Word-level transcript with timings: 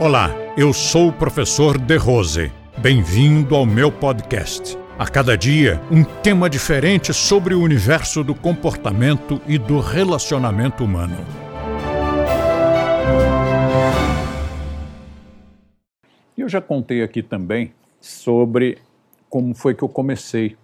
Olá, 0.00 0.30
eu 0.56 0.72
sou 0.72 1.08
o 1.08 1.12
professor 1.12 1.78
De 1.78 1.96
Rose. 1.96 2.50
Bem-vindo 2.78 3.54
ao 3.54 3.64
meu 3.64 3.92
podcast. 3.92 4.76
A 4.98 5.06
cada 5.06 5.38
dia, 5.38 5.80
um 5.88 6.02
tema 6.02 6.50
diferente 6.50 7.14
sobre 7.14 7.54
o 7.54 7.62
universo 7.62 8.24
do 8.24 8.34
comportamento 8.34 9.40
e 9.46 9.56
do 9.56 9.78
relacionamento 9.78 10.84
humano. 10.84 11.16
Eu 16.36 16.48
já 16.48 16.60
contei 16.60 17.00
aqui 17.00 17.22
também 17.22 17.72
sobre 18.00 18.78
como 19.30 19.54
foi 19.54 19.76
que 19.76 19.84
eu 19.84 19.88
comecei. 19.88 20.56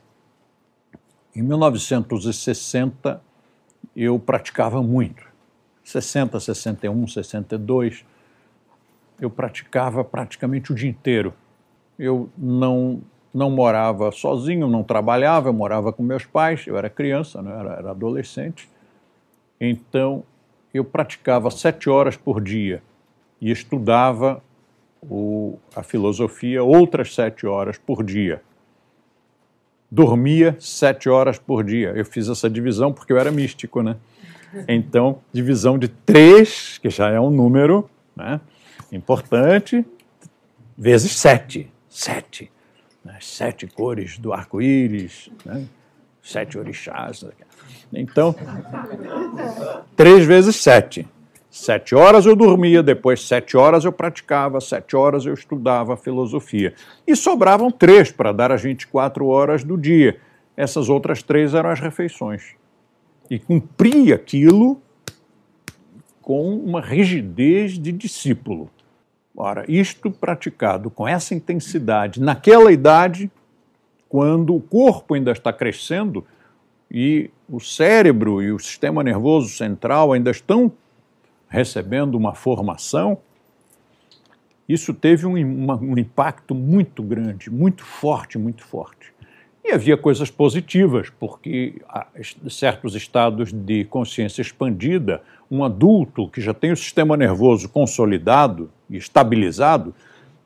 Em 1.35 1.43
1960, 1.43 3.23
eu 3.95 4.19
praticava 4.19 4.83
muito. 4.83 5.23
60, 5.85 6.41
61, 6.41 7.07
62, 7.07 8.05
eu 9.21 9.31
praticava 9.31 10.03
praticamente 10.03 10.73
o 10.73 10.75
dia 10.75 10.89
inteiro. 10.89 11.35
Eu 11.99 12.31
não, 12.37 13.03
não 13.33 13.51
morava 13.51 14.11
sozinho, 14.11 14.67
não 14.67 14.83
trabalhava, 14.83 15.49
eu 15.49 15.53
morava 15.53 15.93
com 15.93 16.03
meus 16.03 16.25
pais, 16.25 16.67
eu 16.67 16.77
era 16.77 16.89
criança, 16.89 17.43
né? 17.43 17.53
era, 17.59 17.73
era 17.75 17.91
adolescente. 17.91 18.69
Então, 19.61 20.25
eu 20.73 20.85
praticava 20.85 21.51
sete 21.51 21.91
horas 21.91 22.17
por 22.17 22.41
dia 22.41 22.83
e 23.41 23.51
estudava 23.51 24.43
o, 25.03 25.59
a 25.75 25.83
filosofia 25.83 26.63
outras 26.63 27.15
sete 27.15 27.47
horas 27.47 27.77
por 27.77 28.03
dia. 28.03 28.43
Dormia 29.91 30.57
sete 30.61 31.09
horas 31.09 31.39
por 31.39 31.65
dia. 31.65 31.93
Eu 31.97 32.05
fiz 32.05 32.29
essa 32.29 32.49
divisão 32.49 32.93
porque 32.93 33.13
eu 33.13 33.19
era 33.19 33.31
místico, 33.31 33.83
né? 33.83 33.97
Então, 34.67 35.21
divisão 35.33 35.79
de 35.79 35.89
três, 35.89 36.79
que 36.79 36.91
já 36.91 37.09
é 37.11 37.21
um 37.21 37.31
número 37.31 37.89
né, 38.17 38.41
importante, 38.93 39.85
vezes 40.77 41.13
sete. 41.13 41.71
Sete. 41.89 42.51
Né, 43.05 43.17
sete 43.21 43.67
cores 43.67 44.19
do 44.19 44.33
arco-íris, 44.33 45.31
né, 45.45 45.67
sete 46.23 46.59
orixás. 46.59 47.25
Então, 47.93 48.35
três 49.97 50.25
vezes 50.25 50.57
sete. 50.57 51.09
Sete 51.51 51.97
horas 51.97 52.27
eu 52.27 52.37
dormia, 52.37 52.81
depois 52.81 53.27
sete 53.27 53.57
horas 53.57 53.85
eu 53.85 53.91
praticava, 53.91 54.61
sete 54.61 54.95
horas 54.95 55.27
eu 55.27 55.35
estudava 55.35 55.97
filosofia. 55.97 56.75
E 57.05 57.17
sobravam 57.17 57.73
três 57.73 58.13
para 58.13 58.31
dar 58.31 58.53
as 58.53 58.63
24 58.63 59.27
horas 59.27 59.65
do 59.65 59.77
dia. 59.77 60.21
Essas 60.57 60.89
outras 60.89 61.23
três 61.23 61.53
eram 61.53 61.71
as 61.71 61.81
refeições 61.81 62.55
e 63.31 63.39
cumpria 63.39 64.17
aquilo 64.17 64.83
com 66.21 66.57
uma 66.57 66.81
rigidez 66.81 67.79
de 67.79 67.93
discípulo. 67.93 68.69
Ora, 69.37 69.65
isto 69.69 70.11
praticado 70.11 70.91
com 70.91 71.07
essa 71.07 71.35
intensidade 71.35 72.21
naquela 72.21 72.73
idade, 72.73 73.31
quando 74.09 74.55
o 74.55 74.61
corpo 74.61 75.15
ainda 75.15 75.31
está 75.31 75.53
crescendo 75.53 76.27
e 76.91 77.31
o 77.49 77.61
cérebro 77.61 78.43
e 78.43 78.53
o 78.53 78.59
sistema 78.59 79.03
nervoso 79.03 79.49
central 79.51 80.13
ainda 80.13 80.31
estão 80.31 80.73
recebendo 81.49 82.17
uma 82.17 82.35
formação, 82.35 83.19
isso 84.69 84.93
teve 84.95 85.27
um, 85.27 85.37
uma, 85.37 85.77
um 85.77 85.99
impacto 85.99 86.55
muito 86.55 87.03
grande, 87.03 87.51
muito 87.51 87.85
forte, 87.85 88.39
muito 88.39 88.65
forte. 88.65 89.13
E 89.71 89.73
havia 89.73 89.97
coisas 89.97 90.29
positivas, 90.29 91.11
porque 91.11 91.81
certos 92.51 92.97
estados 92.97 93.53
de 93.53 93.85
consciência 93.85 94.43
expandida, 94.43 95.23
um 95.49 95.63
adulto 95.63 96.29
que 96.29 96.41
já 96.41 96.53
tem 96.53 96.73
o 96.73 96.77
sistema 96.77 97.17
nervoso 97.17 97.69
consolidado 97.69 98.69
e 98.91 98.97
estabilizado, 98.97 99.95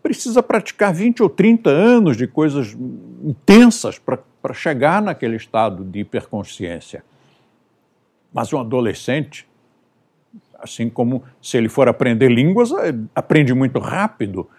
precisa 0.03 0.43
praticar 0.43 0.93
20 0.93 1.23
ou 1.23 1.31
30 1.31 1.71
anos 1.71 2.19
de 2.19 2.27
coisas 2.27 2.77
intensas 3.25 3.99
para 3.99 4.53
chegar 4.53 5.01
naquele 5.01 5.37
estado 5.37 5.83
de 5.83 6.01
hiperconsciência. 6.01 7.03
Mas 8.31 8.53
um 8.53 8.61
adolescente, 8.61 9.49
assim 10.59 10.91
como 10.91 11.23
se 11.41 11.57
ele 11.57 11.71
for 11.71 11.89
aprender 11.89 12.29
línguas, 12.29 12.73
eh, 12.73 12.95
aprende 13.15 13.55
muito 13.55 13.79
rápido, 13.79 14.51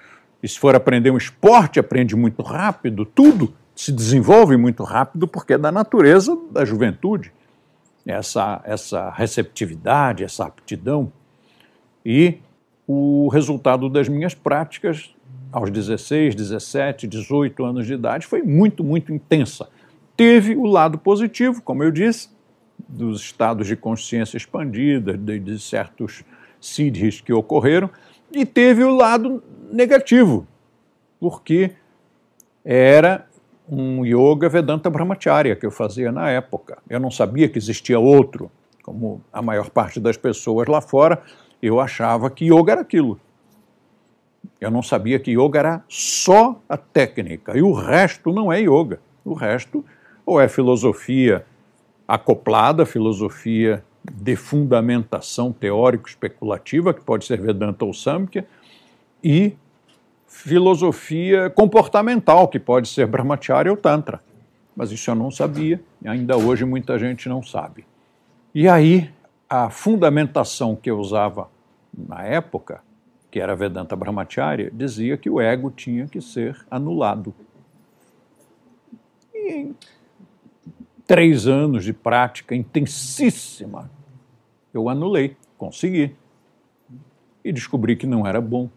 e 0.42 0.48
se 0.48 0.58
for 0.58 0.76
aprender 0.76 1.12
um 1.12 1.18
esporte, 1.18 1.80
aprende 1.80 2.16
muito 2.16 2.42
rápido, 2.42 3.06
tudo 3.06 3.54
se 3.76 3.92
desenvolve 3.92 4.56
muito 4.56 4.84
rápido 4.84 5.28
porque 5.28 5.54
é 5.54 5.58
da 5.58 5.72
natureza 5.72 6.38
da 6.50 6.64
juventude, 6.64 7.32
essa, 8.06 8.62
essa 8.64 9.10
receptividade, 9.10 10.24
essa 10.24 10.46
aptidão. 10.46 11.12
E 12.06 12.38
o 12.88 13.28
resultado 13.28 13.90
das 13.90 14.08
minhas 14.08 14.34
práticas 14.34 15.14
aos 15.52 15.72
16, 15.72 16.36
17, 16.36 17.08
18 17.08 17.66
anos 17.66 17.86
de 17.86 17.94
idade 17.94 18.28
foi 18.28 18.42
muito, 18.42 18.84
muito 18.84 19.12
intensa. 19.12 19.68
Teve 20.16 20.56
o 20.56 20.66
lado 20.66 20.98
positivo, 20.98 21.62
como 21.62 21.84
eu 21.84 21.92
disse, 21.92 22.30
dos 22.88 23.22
estados 23.22 23.68
de 23.68 23.76
consciência 23.76 24.38
expandida, 24.38 25.18
de, 25.18 25.40
de 25.40 25.60
certos 25.60 26.24
siddhis 26.62 27.22
que 27.22 27.34
ocorreram, 27.34 27.90
e 28.32 28.46
teve 28.46 28.84
o 28.84 28.96
lado 28.96 29.44
negativo, 29.72 30.48
porque 31.20 31.72
era 32.64 33.26
um 33.70 34.06
yoga 34.06 34.48
Vedanta 34.48 34.90
Brahmacharya 34.90 35.56
que 35.56 35.66
eu 35.66 35.72
fazia 35.72 36.12
na 36.12 36.30
época. 36.30 36.78
Eu 36.90 37.00
não 37.00 37.10
sabia 37.10 37.50
que 37.50 37.58
existia 37.58 38.00
outro, 38.00 38.52
como 38.84 39.22
a 39.34 39.42
maior 39.42 39.70
parte 39.70 40.00
das 40.00 40.18
pessoas 40.18 40.68
lá 40.68 40.82
fora, 40.82 41.22
eu 41.62 41.80
achava 41.80 42.30
que 42.30 42.46
yoga 42.46 42.74
era 42.74 42.82
aquilo. 42.82 43.20
Eu 44.62 44.70
não 44.70 44.84
sabia 44.84 45.20
que 45.20 45.32
yoga 45.32 45.60
era 45.60 45.84
só 45.88 46.60
a 46.70 46.78
técnica 46.78 47.58
e 47.58 47.62
o 47.62 47.74
resto 47.74 48.32
não 48.32 48.52
é 48.54 48.62
yoga. 48.62 49.00
O 49.24 49.34
resto 49.34 49.84
ou 50.26 50.40
é 50.40 50.48
filosofia 50.48 51.46
acoplada, 52.08 52.86
filosofia 52.86 53.84
de 54.12 54.36
fundamentação 54.36 55.52
teórico-especulativa, 55.52 56.94
que 56.94 57.02
pode 57.02 57.26
ser 57.26 57.42
Vedanta 57.42 57.84
ou 57.84 57.94
Samkhya, 57.94 58.46
e 59.24 59.56
filosofia 60.36 61.50
comportamental, 61.50 62.50
que 62.50 62.60
pode 62.60 62.90
ser 62.90 63.08
Brahmacharya 63.08 63.72
ou 63.72 63.78
Tantra. 63.78 64.22
Mas 64.76 64.92
isso 64.92 65.10
eu 65.10 65.16
não 65.16 65.32
sabia, 65.32 65.82
e 66.02 66.08
ainda 66.10 66.36
hoje 66.38 66.66
muita 66.66 67.00
gente 67.00 67.30
não 67.30 67.42
sabe. 67.42 67.86
E 68.54 68.68
aí, 68.68 69.10
a 69.50 69.70
fundamentação 69.70 70.76
que 70.76 70.92
eu 70.92 71.00
usava 71.00 71.50
na 71.98 72.22
época, 72.24 72.84
que 73.32 73.40
era 73.40 73.56
Vedanta 73.56 73.96
Brahmacharya, 73.96 74.70
dizia 74.72 75.18
que 75.18 75.30
o 75.30 75.40
ego 75.40 75.72
tinha 75.72 76.06
que 76.06 76.20
ser 76.20 76.64
anulado. 76.70 77.34
E 79.34 79.54
em 79.54 79.76
três 81.08 81.48
anos 81.48 81.86
de 81.86 81.94
prática 81.94 82.54
intensíssima, 82.54 83.90
eu 84.74 84.90
anulei, 84.90 85.38
consegui. 85.58 86.14
E 87.44 87.54
descobri 87.54 87.96
que 87.96 88.06
não 88.06 88.28
era 88.28 88.42
bom 88.42 88.70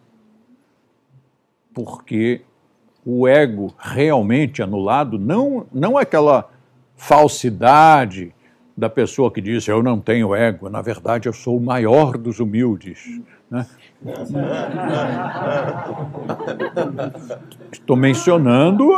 porque 1.84 2.40
o 3.06 3.28
ego 3.28 3.72
realmente 3.78 4.62
anulado 4.62 5.18
não, 5.18 5.66
não 5.72 5.98
é 5.98 6.02
aquela 6.02 6.50
falsidade 6.96 8.34
da 8.76 8.90
pessoa 8.90 9.30
que 9.30 9.40
diz 9.40 9.66
eu 9.68 9.82
não 9.82 10.00
tenho 10.00 10.34
ego, 10.34 10.68
na 10.68 10.82
verdade 10.82 11.28
eu 11.28 11.32
sou 11.32 11.56
o 11.56 11.60
maior 11.60 12.18
dos 12.18 12.40
humildes. 12.40 13.20
Né? 13.50 13.64
Estou 17.72 17.96
mencionando 17.96 18.90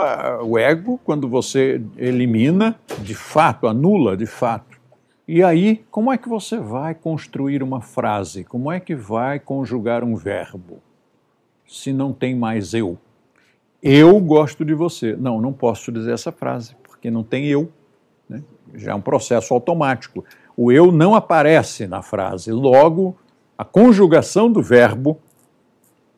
o 0.43 0.59
ego 0.59 1.01
quando 1.05 1.29
você 1.29 1.81
elimina 1.97 2.75
de 2.99 3.15
fato, 3.15 3.69
anula 3.69 4.17
de 4.17 4.27
fato. 4.27 4.81
E 5.27 5.43
aí, 5.45 5.85
como 5.91 6.13
é 6.13 6.19
que 6.19 6.29
você 6.29 6.59
vai 6.59 6.95
construir 6.95 7.63
uma 7.63 7.81
frase? 7.81 8.43
Como 8.43 8.73
é 8.73 8.81
que 8.81 8.97
vai 8.97 9.39
conjugar 9.39 10.03
um 10.03 10.17
verbo? 10.17 10.83
Se 11.71 11.93
não 11.93 12.13
tem 12.13 12.35
mais 12.35 12.75
eu? 12.75 12.99
Eu 13.81 14.19
gosto 14.19 14.65
de 14.65 14.75
você. 14.75 15.15
Não, 15.15 15.41
não 15.41 15.53
posso 15.53 15.93
dizer 15.93 16.13
essa 16.13 16.33
frase, 16.33 16.75
porque 16.83 17.13
não 17.13 17.23
tem 17.23 17.47
eu. 17.47 17.71
Né? 18.29 18.43
Já 18.75 18.91
é 18.91 18.95
um 18.95 19.01
processo 19.01 19.55
automático. 19.55 20.25
O 20.57 20.73
eu 20.73 20.91
não 20.91 21.15
aparece 21.15 21.87
na 21.87 22.03
frase. 22.03 22.51
Logo, 22.51 23.17
a 23.57 23.65
conjugação 23.65 24.51
do 24.51 24.61
verbo 24.61 25.21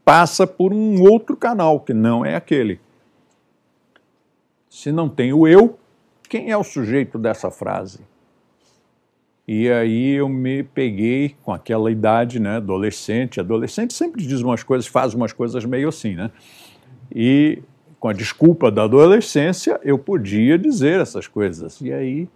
passa 0.03 0.47
por 0.47 0.73
um 0.73 1.03
outro 1.03 1.37
canal, 1.37 1.81
que 1.81 1.93
não 1.93 2.25
é 2.25 2.35
aquele. 2.35 2.81
Se 4.71 4.91
não 4.91 5.07
tem 5.07 5.35
o 5.35 5.47
eu, 5.47 5.79
quem 6.31 6.51
é 6.51 6.57
o 6.57 6.65
sujeito 6.65 7.19
dessa 7.19 7.51
frase? 7.51 8.01
E 9.55 9.71
aí 9.71 10.13
eu 10.13 10.31
me 10.31 10.63
peguei 10.63 11.37
com 11.43 11.53
aquela 11.53 11.91
idade, 11.91 12.41
né, 12.41 12.57
adolescente. 12.57 13.39
Adolescente 13.39 13.93
sempre 13.93 14.27
diz 14.27 14.41
umas 14.41 14.63
coisas, 14.63 14.87
faz 14.87 15.13
umas 15.13 15.31
coisas 15.31 15.63
meio 15.67 15.91
assim, 15.91 16.15
né? 16.15 16.31
E 17.15 17.63
com 18.01 18.09
a 18.09 18.15
desculpa 18.15 18.71
da 18.71 18.85
adolescência, 18.85 19.79
eu 19.85 19.99
podia 19.99 20.59
dizer 20.59 21.01
essas 21.01 21.29
coisas. 21.29 21.83
E 21.83 21.93
aí, 21.93 22.31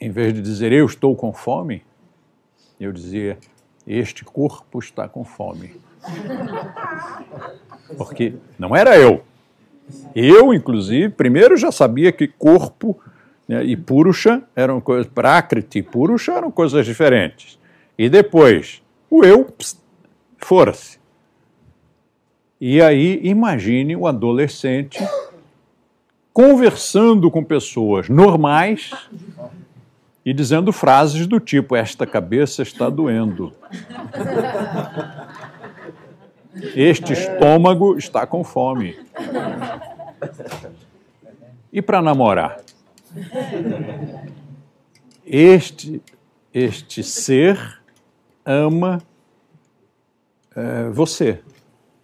em 0.00 0.08
vez 0.08 0.32
de 0.32 0.40
dizer 0.40 0.70
eu 0.70 0.86
estou 0.86 1.16
com 1.16 1.32
fome, 1.32 1.82
eu 2.78 2.92
dizia 2.92 3.38
Este 3.84 4.24
corpo 4.24 4.78
está 4.78 5.08
com 5.08 5.24
fome. 5.24 5.72
Porque 7.96 8.34
não 8.56 8.76
era 8.76 8.96
eu. 8.96 9.24
Eu, 10.14 10.54
inclusive, 10.54 11.08
primeiro 11.08 11.56
já 11.56 11.72
sabia 11.72 12.12
que 12.12 12.28
corpo 12.28 13.00
né, 13.48 13.64
e 13.64 13.76
Purusha 13.76 14.42
eram 14.54 14.80
coisas, 14.80 15.10
Prakriti 15.10 15.78
e 15.78 15.82
Purusha 15.82 16.32
eram 16.32 16.50
coisas 16.50 16.84
diferentes. 16.84 17.58
E 17.96 18.08
depois, 18.08 18.82
o 19.10 19.24
eu, 19.24 19.48
fora-se. 20.36 20.98
E 22.60 22.82
aí, 22.82 23.20
imagine 23.22 23.96
o 23.96 24.06
adolescente 24.06 25.02
conversando 26.32 27.30
com 27.30 27.42
pessoas 27.42 28.08
normais 28.08 28.90
e 30.24 30.32
dizendo 30.32 30.72
frases 30.72 31.26
do 31.26 31.40
tipo: 31.40 31.74
Esta 31.74 32.06
cabeça 32.06 32.62
está 32.62 32.90
doendo. 32.90 33.52
Este 36.74 37.12
estômago 37.12 37.96
está 37.96 38.26
com 38.26 38.42
fome. 38.44 38.98
E 41.72 41.80
para 41.80 42.02
namorar? 42.02 42.58
Este, 45.24 46.02
este 46.54 47.02
ser 47.02 47.80
ama 48.44 49.02
é, 50.56 50.88
você. 50.88 51.40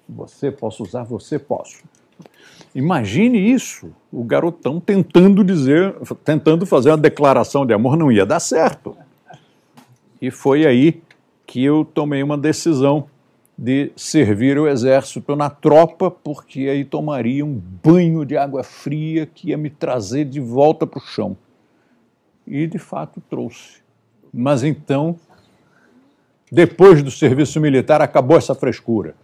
Você, 0.09 0.51
posso 0.51 0.83
usar 0.83 1.03
você? 1.05 1.39
Posso. 1.39 1.83
Imagine 2.75 3.39
isso, 3.39 3.93
o 4.13 4.23
garotão 4.23 4.79
tentando 4.79 5.43
dizer, 5.43 5.95
tentando 6.25 6.67
fazer 6.67 6.91
uma 6.91 6.99
declaração 6.99 7.65
de 7.65 7.73
amor, 7.73 7.97
não 7.97 8.13
ia 8.13 8.27
dar 8.27 8.41
certo. 8.41 8.97
E 10.21 10.31
foi 10.31 10.67
aí 10.67 11.03
que 11.47 11.65
eu 11.65 11.85
tomei 11.85 12.23
uma 12.23 12.37
decisão 12.37 13.07
de 13.57 13.93
servir 13.97 14.59
o 14.59 14.69
exército 14.69 15.37
na 15.37 15.49
tropa, 15.49 16.11
porque 16.11 16.69
aí 16.69 16.85
tomaria 16.85 17.45
um 17.45 17.55
banho 17.55 18.25
de 18.25 18.37
água 18.37 18.65
fria 18.65 19.27
que 19.27 19.51
ia 19.51 19.57
me 19.57 19.71
trazer 19.71 20.25
de 20.25 20.41
volta 20.41 20.87
para 20.87 20.99
o 20.99 21.03
chão. 21.03 21.37
E 22.47 22.67
de 22.67 22.79
fato 22.79 23.23
trouxe. 23.31 23.81
Mas 24.33 24.65
então, 24.65 25.17
depois 26.51 27.03
do 27.03 27.11
serviço 27.11 27.61
militar, 27.61 28.03
acabou 28.03 28.37
essa 28.37 28.55
frescura. 28.55 29.15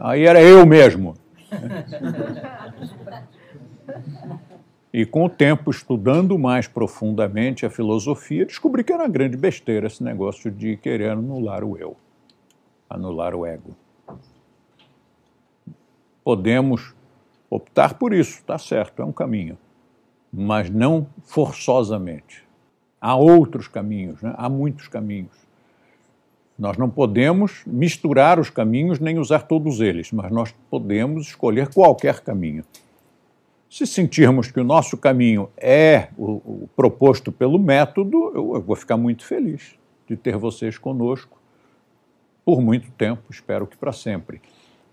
Aí 0.00 0.24
era 0.24 0.42
eu 0.42 0.64
mesmo. 0.66 1.14
E 4.92 5.06
com 5.06 5.26
o 5.26 5.28
tempo, 5.28 5.70
estudando 5.70 6.36
mais 6.36 6.66
profundamente 6.66 7.64
a 7.64 7.70
filosofia, 7.70 8.44
descobri 8.44 8.82
que 8.82 8.92
era 8.92 9.04
uma 9.04 9.08
grande 9.08 9.36
besteira 9.36 9.86
esse 9.86 10.02
negócio 10.02 10.50
de 10.50 10.76
querer 10.76 11.10
anular 11.10 11.62
o 11.62 11.78
eu 11.78 11.96
anular 12.90 13.34
o 13.36 13.46
ego. 13.46 13.76
Podemos 16.24 16.92
optar 17.48 17.94
por 17.94 18.12
isso, 18.12 18.38
está 18.38 18.58
certo, 18.58 19.00
é 19.00 19.04
um 19.04 19.12
caminho, 19.12 19.56
mas 20.32 20.68
não 20.68 21.06
forçosamente. 21.22 22.44
Há 23.00 23.14
outros 23.14 23.68
caminhos, 23.68 24.20
né? 24.20 24.34
há 24.36 24.48
muitos 24.48 24.88
caminhos. 24.88 25.32
Nós 26.58 26.76
não 26.76 26.90
podemos 26.90 27.62
misturar 27.64 28.38
os 28.38 28.50
caminhos 28.50 28.98
nem 28.98 29.18
usar 29.18 29.42
todos 29.44 29.80
eles, 29.80 30.12
mas 30.12 30.30
nós 30.30 30.54
podemos 30.68 31.28
escolher 31.28 31.72
qualquer 31.72 32.20
caminho. 32.20 32.64
Se 33.70 33.86
sentirmos 33.86 34.50
que 34.50 34.60
o 34.60 34.64
nosso 34.64 34.98
caminho 34.98 35.48
é 35.56 36.08
o, 36.18 36.64
o 36.64 36.68
proposto 36.76 37.32
pelo 37.32 37.58
método, 37.58 38.32
eu, 38.34 38.54
eu 38.56 38.60
vou 38.60 38.76
ficar 38.76 38.98
muito 38.98 39.24
feliz 39.24 39.74
de 40.06 40.16
ter 40.16 40.36
vocês 40.36 40.76
conosco 40.76 41.39
por 42.44 42.60
muito 42.60 42.90
tempo, 42.92 43.22
espero 43.30 43.66
que 43.66 43.76
para 43.76 43.92
sempre. 43.92 44.40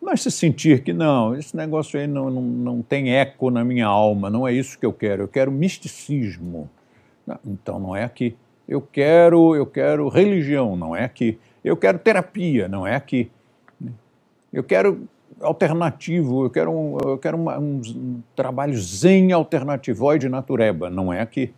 Mas 0.01 0.21
se 0.21 0.31
sentir 0.31 0.83
que 0.83 0.93
não, 0.93 1.35
esse 1.35 1.55
negócio 1.55 1.99
aí 1.99 2.07
não, 2.07 2.29
não, 2.29 2.41
não 2.41 2.81
tem 2.81 3.15
eco 3.15 3.49
na 3.49 3.63
minha 3.63 3.87
alma, 3.87 4.29
não 4.29 4.47
é 4.47 4.53
isso 4.53 4.77
que 4.77 4.85
eu 4.85 4.93
quero, 4.93 5.23
eu 5.23 5.27
quero 5.27 5.51
misticismo. 5.51 6.69
Então 7.45 7.79
não 7.79 7.95
é 7.95 8.03
aqui. 8.03 8.35
Eu 8.67 8.81
quero, 8.81 9.55
eu 9.55 9.65
quero 9.65 10.07
religião, 10.07 10.75
não 10.75 10.95
é 10.95 11.03
aqui. 11.03 11.39
Eu 11.63 11.75
quero 11.75 11.97
terapia, 11.97 12.67
não 12.67 12.85
é 12.85 12.95
aqui. 12.95 13.31
Eu 14.53 14.63
quero 14.63 15.07
alternativo, 15.41 16.45
eu 16.45 16.49
quero 16.49 16.71
um, 16.71 16.97
eu 17.03 17.17
quero 17.17 17.37
uma, 17.37 17.59
um, 17.59 17.81
um 17.85 18.21
trabalho 18.35 18.77
zen 18.77 19.31
alternativoide 19.31 20.29
natureba, 20.29 20.89
não 20.89 21.11
é 21.11 21.21
aqui. 21.21 21.53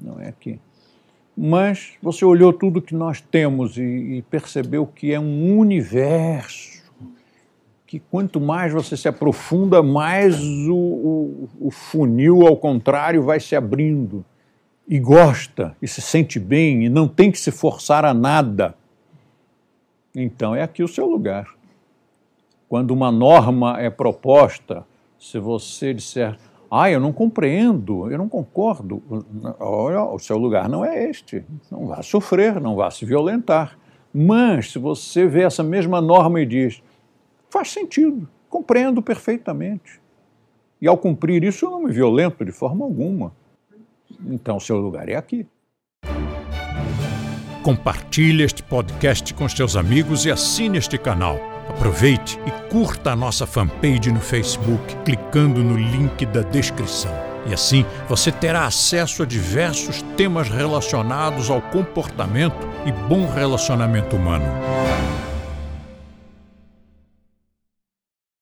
Não 0.00 0.20
é 0.20 0.28
aqui 0.28 0.60
mas 1.36 1.92
você 2.02 2.24
olhou 2.24 2.52
tudo 2.52 2.80
que 2.80 2.94
nós 2.94 3.20
temos 3.20 3.76
e, 3.76 3.82
e 3.82 4.22
percebeu 4.22 4.86
que 4.86 5.12
é 5.12 5.20
um 5.20 5.58
universo 5.58 6.76
que 7.86 8.00
quanto 8.00 8.40
mais 8.40 8.72
você 8.72 8.96
se 8.96 9.06
aprofunda, 9.06 9.82
mais 9.82 10.42
o, 10.68 10.74
o, 10.74 11.48
o, 11.60 11.70
funil, 11.70 12.46
ao 12.46 12.56
contrário, 12.56 13.22
vai 13.22 13.38
se 13.38 13.54
abrindo. 13.54 14.24
E 14.88 14.98
gosta, 14.98 15.76
e 15.80 15.86
se 15.86 16.00
sente 16.00 16.38
bem, 16.38 16.84
e 16.84 16.88
não 16.88 17.06
tem 17.06 17.30
que 17.30 17.38
se 17.38 17.50
forçar 17.50 18.04
a 18.04 18.12
nada. 18.12 18.74
Então 20.14 20.54
é 20.54 20.62
aqui 20.62 20.82
o 20.82 20.88
seu 20.88 21.06
lugar. 21.06 21.46
Quando 22.68 22.90
uma 22.90 23.12
norma 23.12 23.80
é 23.80 23.88
proposta, 23.88 24.84
se 25.18 25.38
você 25.38 25.94
disser, 25.94 26.36
ah, 26.70 26.90
eu 26.90 27.00
não 27.00 27.12
compreendo, 27.12 28.10
eu 28.10 28.18
não 28.18 28.28
concordo. 28.28 29.02
Olha, 29.60 30.02
o 30.04 30.18
seu 30.18 30.36
lugar 30.36 30.68
não 30.68 30.84
é 30.84 31.08
este. 31.08 31.44
Não 31.70 31.86
vá 31.86 32.02
sofrer, 32.02 32.60
não 32.60 32.74
vá 32.74 32.90
se 32.90 33.04
violentar. 33.04 33.78
Mas 34.12 34.72
se 34.72 34.78
você 34.78 35.26
vê 35.26 35.42
essa 35.42 35.62
mesma 35.62 36.00
norma 36.00 36.40
e 36.40 36.46
diz, 36.46 36.82
faz 37.50 37.70
sentido, 37.70 38.28
compreendo 38.48 39.00
perfeitamente. 39.00 40.00
E 40.80 40.88
ao 40.88 40.96
cumprir 40.96 41.44
isso, 41.44 41.66
eu 41.66 41.70
não 41.70 41.82
me 41.82 41.92
violento 41.92 42.44
de 42.44 42.52
forma 42.52 42.84
alguma. 42.84 43.32
Então, 44.26 44.58
seu 44.58 44.78
lugar 44.78 45.08
é 45.08 45.16
aqui. 45.16 45.46
Compartilhe 47.62 48.42
este 48.42 48.62
podcast 48.62 49.34
com 49.34 49.48
seus 49.48 49.76
amigos 49.76 50.24
e 50.24 50.30
assine 50.30 50.78
este 50.78 50.96
canal. 50.98 51.55
Aproveite 51.68 52.38
e 52.46 52.50
curta 52.70 53.12
a 53.12 53.16
nossa 53.16 53.46
fanpage 53.46 54.10
no 54.10 54.20
Facebook, 54.20 54.96
clicando 55.04 55.62
no 55.62 55.76
link 55.76 56.24
da 56.26 56.42
descrição. 56.42 57.12
E 57.46 57.54
assim 57.54 57.84
você 58.08 58.32
terá 58.32 58.66
acesso 58.66 59.22
a 59.22 59.26
diversos 59.26 60.02
temas 60.16 60.48
relacionados 60.48 61.50
ao 61.50 61.60
comportamento 61.60 62.68
e 62.84 62.92
bom 62.92 63.30
relacionamento 63.30 64.16
humano. 64.16 64.46